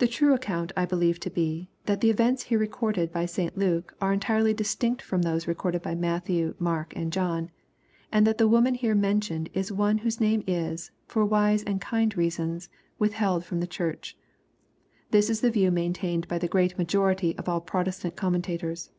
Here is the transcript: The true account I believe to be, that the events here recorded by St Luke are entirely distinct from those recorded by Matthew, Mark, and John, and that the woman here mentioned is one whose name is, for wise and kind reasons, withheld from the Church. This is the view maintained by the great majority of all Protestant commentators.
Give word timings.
The 0.00 0.06
true 0.06 0.34
account 0.34 0.70
I 0.76 0.84
believe 0.84 1.18
to 1.20 1.30
be, 1.30 1.70
that 1.86 2.02
the 2.02 2.10
events 2.10 2.42
here 2.42 2.58
recorded 2.58 3.10
by 3.10 3.24
St 3.24 3.56
Luke 3.56 3.96
are 3.98 4.12
entirely 4.12 4.52
distinct 4.52 5.00
from 5.00 5.22
those 5.22 5.48
recorded 5.48 5.80
by 5.80 5.94
Matthew, 5.94 6.54
Mark, 6.58 6.92
and 6.94 7.10
John, 7.10 7.50
and 8.12 8.26
that 8.26 8.36
the 8.36 8.46
woman 8.46 8.74
here 8.74 8.94
mentioned 8.94 9.48
is 9.54 9.72
one 9.72 9.96
whose 9.96 10.20
name 10.20 10.44
is, 10.46 10.90
for 11.06 11.24
wise 11.24 11.62
and 11.64 11.80
kind 11.80 12.14
reasons, 12.18 12.68
withheld 12.98 13.46
from 13.46 13.60
the 13.60 13.66
Church. 13.80 14.14
This 15.10 15.30
is 15.30 15.40
the 15.40 15.50
view 15.50 15.70
maintained 15.70 16.28
by 16.28 16.36
the 16.36 16.46
great 16.46 16.76
majority 16.76 17.34
of 17.38 17.48
all 17.48 17.62
Protestant 17.62 18.16
commentators. 18.16 18.90